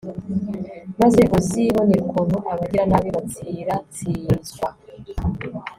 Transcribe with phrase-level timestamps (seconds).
[1.01, 4.67] maze uzibonere ukuntu abagiranabi batsiratsizwa